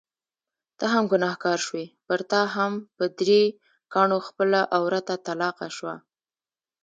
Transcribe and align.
ته 0.77 0.85
هم 0.93 1.03
ګنهګار 1.11 1.59
شوې، 1.67 1.85
پرتا 2.07 2.41
هم 2.55 2.71
په 2.97 3.03
درې 3.19 3.41
کاڼو 3.93 4.17
خپله 4.27 4.59
عورته 4.77 5.13
طلاقه 5.27 5.67
شوه. 5.77 5.95